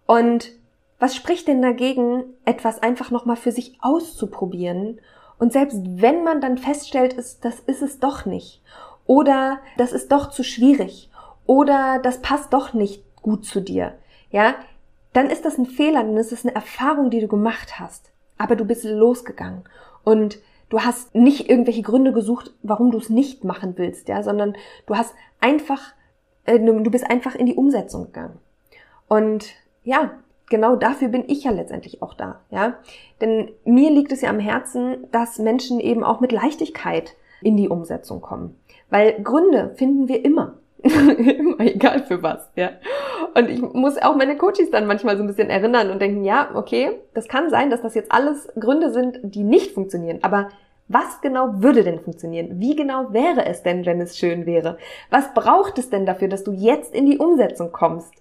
Und 0.06 0.52
was 0.98 1.14
spricht 1.14 1.48
denn 1.48 1.62
dagegen, 1.62 2.24
etwas 2.44 2.82
einfach 2.82 3.10
nochmal 3.10 3.36
für 3.36 3.52
sich 3.52 3.78
auszuprobieren? 3.80 5.00
Und 5.38 5.52
selbst 5.52 5.80
wenn 5.84 6.24
man 6.24 6.40
dann 6.40 6.58
feststellt, 6.58 7.12
ist, 7.12 7.44
das 7.44 7.60
ist 7.60 7.82
es 7.82 7.98
doch 7.98 8.24
nicht. 8.24 8.62
Oder 9.06 9.60
das 9.76 9.92
ist 9.92 10.10
doch 10.10 10.30
zu 10.30 10.42
schwierig. 10.42 11.10
Oder 11.44 12.00
das 12.02 12.22
passt 12.22 12.52
doch 12.52 12.72
nicht 12.72 13.04
gut 13.22 13.44
zu 13.44 13.60
dir. 13.60 13.94
Ja, 14.30 14.54
dann 15.12 15.30
ist 15.30 15.44
das 15.44 15.58
ein 15.58 15.66
Fehler, 15.66 16.02
dann 16.02 16.16
ist 16.16 16.32
es 16.32 16.44
eine 16.44 16.54
Erfahrung, 16.54 17.10
die 17.10 17.20
du 17.20 17.28
gemacht 17.28 17.78
hast. 17.78 18.12
Aber 18.38 18.56
du 18.56 18.64
bist 18.64 18.84
losgegangen. 18.84 19.64
Und 20.04 20.38
du 20.68 20.80
hast 20.80 21.14
nicht 21.14 21.48
irgendwelche 21.48 21.82
Gründe 21.82 22.12
gesucht, 22.12 22.54
warum 22.62 22.90
du 22.90 22.98
es 22.98 23.10
nicht 23.10 23.44
machen 23.44 23.74
willst, 23.76 24.08
ja, 24.08 24.22
sondern 24.22 24.56
du 24.86 24.96
hast 24.96 25.14
einfach, 25.40 25.94
äh, 26.44 26.58
du 26.58 26.90
bist 26.90 27.08
einfach 27.08 27.34
in 27.34 27.46
die 27.46 27.54
Umsetzung 27.54 28.06
gegangen. 28.06 28.38
Und 29.08 29.46
ja, 29.84 30.12
genau 30.48 30.76
dafür 30.76 31.08
bin 31.08 31.24
ich 31.26 31.44
ja 31.44 31.50
letztendlich 31.50 32.02
auch 32.02 32.14
da, 32.14 32.40
ja. 32.50 32.74
Denn 33.20 33.50
mir 33.64 33.90
liegt 33.90 34.12
es 34.12 34.20
ja 34.20 34.30
am 34.30 34.38
Herzen, 34.38 35.06
dass 35.12 35.38
Menschen 35.38 35.80
eben 35.80 36.04
auch 36.04 36.20
mit 36.20 36.32
Leichtigkeit 36.32 37.14
in 37.42 37.56
die 37.56 37.68
Umsetzung 37.68 38.20
kommen. 38.20 38.58
Weil 38.90 39.20
Gründe 39.22 39.72
finden 39.76 40.08
wir 40.08 40.24
immer. 40.24 40.54
immer 40.82 41.60
egal 41.60 42.02
für 42.04 42.22
was, 42.22 42.48
ja. 42.54 42.70
Und 43.34 43.50
ich 43.50 43.60
muss 43.60 43.98
auch 43.98 44.16
meine 44.16 44.36
Coaches 44.36 44.70
dann 44.70 44.86
manchmal 44.86 45.16
so 45.16 45.22
ein 45.22 45.26
bisschen 45.26 45.50
erinnern 45.50 45.90
und 45.90 46.00
denken, 46.00 46.24
ja, 46.24 46.50
okay, 46.54 47.00
das 47.14 47.28
kann 47.28 47.50
sein, 47.50 47.70
dass 47.70 47.82
das 47.82 47.94
jetzt 47.94 48.12
alles 48.12 48.48
Gründe 48.58 48.92
sind, 48.92 49.18
die 49.22 49.42
nicht 49.42 49.72
funktionieren, 49.72 50.20
aber 50.22 50.48
was 50.88 51.20
genau 51.20 51.62
würde 51.62 51.82
denn 51.82 51.98
funktionieren? 51.98 52.60
Wie 52.60 52.76
genau 52.76 53.12
wäre 53.12 53.44
es 53.44 53.62
denn, 53.64 53.84
wenn 53.86 54.00
es 54.00 54.16
schön 54.16 54.46
wäre? 54.46 54.78
Was 55.10 55.34
braucht 55.34 55.78
es 55.78 55.90
denn 55.90 56.06
dafür, 56.06 56.28
dass 56.28 56.44
du 56.44 56.52
jetzt 56.52 56.94
in 56.94 57.06
die 57.06 57.18
Umsetzung 57.18 57.72
kommst? 57.72 58.14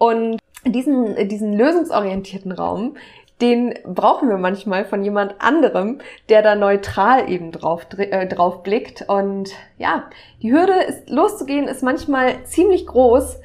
Und 0.00 0.38
diesen, 0.64 1.28
diesen 1.28 1.52
lösungsorientierten 1.52 2.52
Raum, 2.52 2.96
den 3.42 3.74
brauchen 3.84 4.30
wir 4.30 4.38
manchmal 4.38 4.86
von 4.86 5.04
jemand 5.04 5.34
anderem, 5.40 5.98
der 6.30 6.40
da 6.40 6.54
neutral 6.54 7.30
eben 7.30 7.52
drauf, 7.52 7.86
äh, 7.98 8.26
drauf 8.26 8.62
blickt. 8.62 9.04
Und 9.08 9.50
ja, 9.76 10.08
die 10.40 10.52
Hürde 10.52 10.72
ist 10.88 11.10
loszugehen, 11.10 11.68
ist 11.68 11.82
manchmal 11.82 12.42
ziemlich 12.44 12.86
groß 12.86 13.40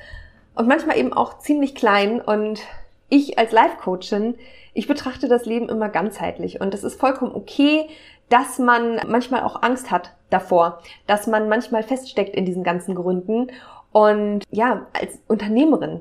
und 0.56 0.70
manchmal 0.70 0.98
eben 0.98 1.12
auch 1.12 1.40
ziemlich 1.40 1.76
klein. 1.76 2.22
Und 2.22 2.62
ich 3.10 3.38
als 3.38 3.52
Life-Coachin, 3.52 4.36
ich 4.74 4.88
betrachte 4.88 5.28
das 5.28 5.46
Leben 5.46 5.68
immer 5.68 5.90
ganzheitlich. 5.90 6.62
Und 6.62 6.74
es 6.74 6.86
ist 6.86 6.98
vollkommen 6.98 7.36
okay, 7.36 7.90
dass 8.30 8.60
man 8.60 9.02
manchmal 9.10 9.44
auch 9.44 9.62
Angst 9.62 9.92
hat 9.92 10.14
davor, 10.30 10.82
dass 11.06 11.28
man 11.28 11.50
manchmal 11.50 11.84
feststeckt 11.84 12.34
in 12.34 12.46
diesen 12.46 12.64
ganzen 12.64 12.96
Gründen. 12.96 13.52
Und 13.92 14.44
ja, 14.52 14.88
als 14.94 15.20
Unternehmerin 15.28 16.00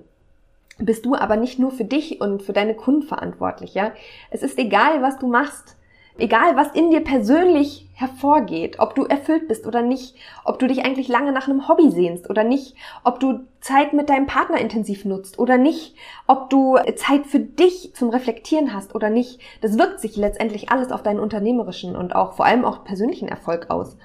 bist 0.79 1.07
du 1.07 1.15
aber 1.15 1.37
nicht 1.37 1.59
nur 1.59 1.71
für 1.71 1.85
dich 1.85 2.21
und 2.21 2.43
für 2.43 2.53
deine 2.53 2.75
Kunden 2.75 3.03
verantwortlich, 3.03 3.75
ja. 3.75 3.93
Es 4.31 4.43
ist 4.43 4.59
egal, 4.59 5.03
was 5.03 5.19
du 5.19 5.27
machst. 5.27 5.77
Egal, 6.17 6.55
was 6.55 6.71
in 6.71 6.93
dir 6.93 7.01
persönlich 7.01 7.89
hervorgeht, 7.93 8.79
ob 8.79 8.95
du 8.95 9.05
erfüllt 9.05 9.49
bist 9.49 9.67
oder 9.67 9.83
nicht, 9.83 10.15
ob 10.45 10.61
du 10.61 10.69
dich 10.69 10.85
eigentlich 10.85 11.09
lange 11.09 11.33
nach 11.33 11.49
einem 11.49 11.67
Hobby 11.67 11.91
sehnst 11.91 12.31
oder 12.31 12.45
nicht, 12.45 12.77
ob 13.03 13.19
du 13.19 13.41
Zeit 13.61 13.93
mit 13.95 14.09
deinem 14.09 14.29
Partner 14.29 14.59
intensiv 14.59 15.05
nutzt 15.05 15.41
oder 15.41 15.59
nicht, 15.59 15.97
ob 16.29 16.51
du 16.51 16.77
Zeit 16.95 17.27
für 17.27 17.41
dich 17.41 17.95
zum 17.97 18.11
Reflektieren 18.11 18.73
hast 18.73 18.95
oder 18.95 19.11
nicht, 19.11 19.41
das 19.61 19.77
wirkt 19.77 19.99
sich 19.99 20.15
letztendlich 20.15 20.71
alles 20.71 20.93
auf 20.93 21.03
deinen 21.03 21.19
unternehmerischen 21.19 21.97
und 21.97 22.15
auch 22.15 22.35
vor 22.35 22.47
allem 22.47 22.65
auch 22.65 22.85
persönlichen 22.85 23.27
Erfolg 23.27 23.71
aus. 23.71 23.97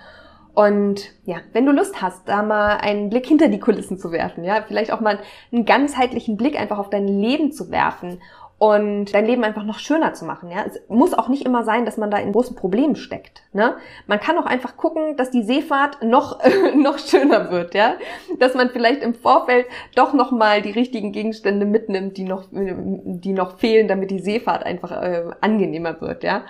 Und 0.59 1.13
ja, 1.23 1.37
wenn 1.53 1.65
du 1.65 1.71
Lust 1.71 2.01
hast, 2.01 2.27
da 2.27 2.43
mal 2.43 2.79
einen 2.79 3.09
Blick 3.09 3.25
hinter 3.25 3.47
die 3.47 3.61
Kulissen 3.61 3.97
zu 3.97 4.11
werfen, 4.11 4.43
ja, 4.43 4.61
vielleicht 4.67 4.91
auch 4.91 4.99
mal 4.99 5.19
einen 5.53 5.63
ganzheitlichen 5.63 6.35
Blick 6.35 6.59
einfach 6.59 6.79
auf 6.79 6.89
dein 6.89 7.07
Leben 7.07 7.53
zu 7.53 7.71
werfen 7.71 8.19
und 8.57 9.13
dein 9.13 9.25
Leben 9.25 9.45
einfach 9.45 9.63
noch 9.63 9.79
schöner 9.79 10.13
zu 10.13 10.25
machen. 10.25 10.51
Ja, 10.51 10.65
es 10.67 10.77
muss 10.89 11.13
auch 11.13 11.29
nicht 11.29 11.45
immer 11.45 11.63
sein, 11.63 11.85
dass 11.85 11.95
man 11.95 12.11
da 12.11 12.17
in 12.17 12.33
großen 12.33 12.57
Problemen 12.57 12.97
steckt. 12.97 13.41
Ne? 13.53 13.77
Man 14.05 14.19
kann 14.19 14.37
auch 14.37 14.45
einfach 14.45 14.75
gucken, 14.75 15.15
dass 15.15 15.31
die 15.31 15.43
Seefahrt 15.43 16.03
noch 16.03 16.41
noch 16.75 16.99
schöner 16.99 17.51
wird. 17.51 17.73
Ja, 17.73 17.93
dass 18.37 18.53
man 18.53 18.69
vielleicht 18.69 19.01
im 19.01 19.13
Vorfeld 19.13 19.65
doch 19.95 20.11
noch 20.11 20.31
mal 20.31 20.61
die 20.61 20.71
richtigen 20.71 21.13
Gegenstände 21.13 21.65
mitnimmt, 21.65 22.17
die 22.17 22.25
noch 22.25 22.43
die 22.51 23.31
noch 23.31 23.59
fehlen, 23.59 23.87
damit 23.87 24.11
die 24.11 24.19
Seefahrt 24.19 24.65
einfach 24.65 24.91
äh, 24.91 25.23
angenehmer 25.39 26.01
wird. 26.01 26.25
Ja 26.25 26.43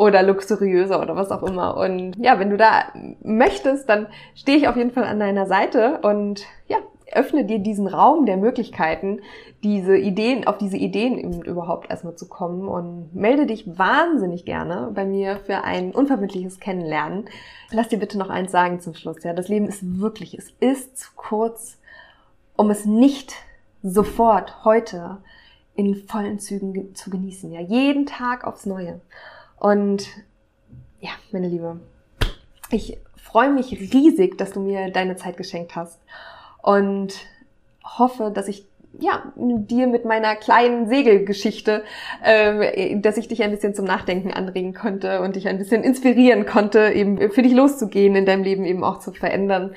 oder 0.00 0.22
luxuriöser 0.22 1.02
oder 1.02 1.14
was 1.14 1.30
auch 1.30 1.42
immer. 1.42 1.76
Und 1.76 2.16
ja, 2.16 2.38
wenn 2.38 2.48
du 2.48 2.56
da 2.56 2.84
möchtest, 3.22 3.86
dann 3.86 4.06
stehe 4.34 4.56
ich 4.56 4.66
auf 4.66 4.76
jeden 4.76 4.92
Fall 4.92 5.04
an 5.04 5.20
deiner 5.20 5.44
Seite 5.44 5.98
und 6.00 6.46
ja, 6.68 6.78
öffne 7.12 7.44
dir 7.44 7.58
diesen 7.58 7.86
Raum 7.86 8.24
der 8.24 8.38
Möglichkeiten, 8.38 9.20
diese 9.62 9.98
Ideen, 9.98 10.46
auf 10.46 10.56
diese 10.56 10.78
Ideen 10.78 11.18
eben 11.18 11.42
überhaupt 11.42 11.90
erstmal 11.90 12.16
zu 12.16 12.30
kommen 12.30 12.66
und 12.66 13.14
melde 13.14 13.44
dich 13.44 13.76
wahnsinnig 13.78 14.46
gerne 14.46 14.90
bei 14.94 15.04
mir 15.04 15.36
für 15.36 15.64
ein 15.64 15.90
unverbindliches 15.90 16.60
Kennenlernen. 16.60 17.26
Lass 17.70 17.88
dir 17.88 17.98
bitte 17.98 18.16
noch 18.16 18.30
eins 18.30 18.52
sagen 18.52 18.80
zum 18.80 18.94
Schluss, 18.94 19.22
ja. 19.22 19.34
Das 19.34 19.48
Leben 19.48 19.66
ist 19.66 20.00
wirklich, 20.00 20.32
es 20.32 20.48
ist 20.60 20.96
zu 20.96 21.10
kurz, 21.14 21.78
um 22.56 22.70
es 22.70 22.86
nicht 22.86 23.34
sofort 23.82 24.64
heute 24.64 25.18
in 25.74 25.94
vollen 25.94 26.38
Zügen 26.38 26.94
zu 26.94 27.10
genießen, 27.10 27.52
ja. 27.52 27.60
Jeden 27.60 28.06
Tag 28.06 28.46
aufs 28.46 28.64
Neue. 28.64 29.02
Und 29.60 30.08
ja, 31.00 31.10
meine 31.32 31.46
Liebe, 31.46 31.78
ich 32.70 32.98
freue 33.16 33.52
mich 33.52 33.70
riesig, 33.92 34.38
dass 34.38 34.52
du 34.52 34.60
mir 34.60 34.90
deine 34.90 35.16
Zeit 35.16 35.36
geschenkt 35.36 35.76
hast 35.76 36.00
und 36.62 37.14
hoffe, 37.84 38.32
dass 38.34 38.48
ich 38.48 38.66
ja, 38.98 39.22
dir 39.36 39.86
mit 39.86 40.04
meiner 40.04 40.34
kleinen 40.34 40.88
Segelgeschichte, 40.88 41.84
äh, 42.24 42.98
dass 43.00 43.18
ich 43.18 43.28
dich 43.28 43.42
ein 43.42 43.50
bisschen 43.50 43.74
zum 43.74 43.84
Nachdenken 43.84 44.32
anregen 44.32 44.74
konnte 44.74 45.20
und 45.20 45.36
dich 45.36 45.46
ein 45.46 45.58
bisschen 45.58 45.84
inspirieren 45.84 46.46
konnte, 46.46 46.90
eben 46.92 47.30
für 47.30 47.42
dich 47.42 47.52
loszugehen, 47.52 48.16
in 48.16 48.26
deinem 48.26 48.42
Leben 48.42 48.64
eben 48.64 48.82
auch 48.82 48.98
zu 48.98 49.12
verändern. 49.12 49.74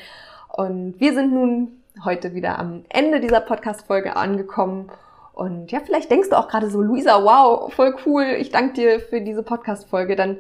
Und 0.48 1.00
wir 1.00 1.14
sind 1.14 1.34
nun 1.34 1.84
heute 2.06 2.34
wieder 2.34 2.58
am 2.58 2.86
Ende 2.90 3.20
dieser 3.20 3.42
Podcast-Folge 3.42 4.16
angekommen 4.16 4.90
und 5.34 5.72
ja, 5.72 5.80
vielleicht 5.84 6.12
denkst 6.12 6.30
du 6.30 6.38
auch 6.38 6.48
gerade 6.48 6.70
so, 6.70 6.82
Luisa, 6.82 7.24
wow, 7.24 7.74
voll 7.74 7.96
cool, 8.06 8.24
ich 8.40 8.52
danke 8.52 8.74
dir 8.74 9.00
für 9.00 9.20
diese 9.20 9.42
Podcast-Folge. 9.42 10.16
Dann 10.16 10.38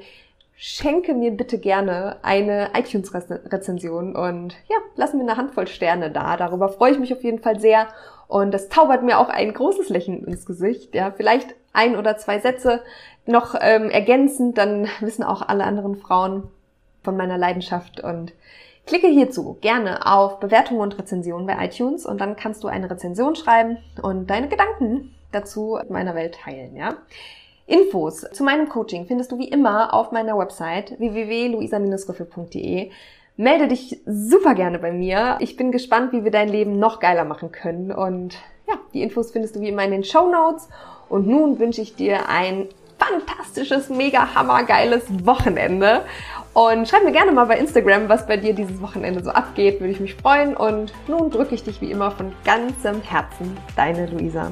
schenke 0.55 1.15
mir 1.15 1.31
bitte 1.31 1.57
gerne 1.57 2.17
eine 2.21 2.69
iTunes-Rezension 2.75 4.15
und 4.15 4.55
ja, 4.69 4.77
lass 4.95 5.13
mir 5.13 5.21
eine 5.21 5.35
Handvoll 5.35 5.67
Sterne 5.67 6.11
da. 6.11 6.37
Darüber 6.37 6.69
freue 6.69 6.91
ich 6.91 6.99
mich 6.99 7.11
auf 7.11 7.23
jeden 7.23 7.39
Fall 7.39 7.59
sehr. 7.59 7.87
Und 8.27 8.53
das 8.53 8.69
zaubert 8.69 9.03
mir 9.03 9.17
auch 9.17 9.29
ein 9.29 9.53
großes 9.53 9.89
Lächeln 9.89 10.25
ins 10.25 10.45
Gesicht. 10.45 10.93
Ja, 10.93 11.11
vielleicht 11.11 11.55
ein 11.73 11.97
oder 11.97 12.17
zwei 12.17 12.39
Sätze 12.39 12.83
noch 13.25 13.55
ähm, 13.59 13.89
ergänzend, 13.89 14.59
dann 14.59 14.87
wissen 14.99 15.23
auch 15.23 15.41
alle 15.41 15.63
anderen 15.63 15.95
Frauen 15.95 16.51
von 17.03 17.17
meiner 17.17 17.39
Leidenschaft 17.39 17.99
und 17.99 18.31
Klicke 18.85 19.07
hierzu 19.07 19.57
gerne 19.61 20.05
auf 20.05 20.39
Bewertungen 20.39 20.81
und 20.81 20.97
Rezensionen 20.97 21.47
bei 21.47 21.65
iTunes 21.65 22.05
und 22.05 22.19
dann 22.19 22.35
kannst 22.35 22.63
du 22.63 22.67
eine 22.67 22.89
Rezension 22.89 23.35
schreiben 23.35 23.77
und 24.01 24.29
deine 24.29 24.49
Gedanken 24.49 25.15
dazu 25.31 25.77
in 25.77 25.91
meiner 25.91 26.15
Welt 26.15 26.35
teilen, 26.43 26.75
ja? 26.75 26.95
Infos 27.65 28.25
zu 28.33 28.43
meinem 28.43 28.67
Coaching 28.67 29.05
findest 29.05 29.31
du 29.31 29.37
wie 29.37 29.47
immer 29.47 29.93
auf 29.93 30.11
meiner 30.11 30.37
Website 30.37 30.99
www.luisa-riffel.de. 30.99 32.91
Melde 33.37 33.67
dich 33.69 34.01
super 34.05 34.53
gerne 34.53 34.79
bei 34.79 34.91
mir. 34.91 35.37
Ich 35.39 35.55
bin 35.55 35.71
gespannt, 35.71 36.11
wie 36.11 36.25
wir 36.25 36.31
dein 36.31 36.49
Leben 36.49 36.77
noch 36.77 36.99
geiler 36.99 37.23
machen 37.23 37.51
können. 37.51 37.91
Und 37.91 38.35
ja, 38.67 38.75
die 38.93 39.01
Infos 39.01 39.31
findest 39.31 39.55
du 39.55 39.61
wie 39.61 39.69
immer 39.69 39.85
in 39.85 39.91
den 39.91 40.03
Show 40.03 40.29
Notes. 40.29 40.67
Und 41.09 41.25
nun 41.25 41.57
wünsche 41.57 41.81
ich 41.81 41.95
dir 41.95 42.27
ein 42.27 42.67
fantastisches, 42.99 43.89
mega 43.89 44.35
hammergeiles 44.35 45.05
Wochenende. 45.25 46.01
Und 46.53 46.87
schreib 46.87 47.03
mir 47.03 47.11
gerne 47.11 47.31
mal 47.31 47.45
bei 47.45 47.57
Instagram, 47.57 48.09
was 48.09 48.27
bei 48.27 48.37
dir 48.37 48.53
dieses 48.53 48.79
Wochenende 48.79 49.23
so 49.23 49.31
abgeht, 49.31 49.79
würde 49.79 49.91
ich 49.91 49.99
mich 49.99 50.13
freuen. 50.13 50.55
Und 50.55 50.93
nun 51.07 51.31
drücke 51.31 51.55
ich 51.55 51.63
dich 51.63 51.81
wie 51.81 51.89
immer 51.91 52.11
von 52.11 52.31
ganzem 52.45 53.01
Herzen, 53.01 53.57
deine 53.75 54.05
Luisa. 54.05 54.51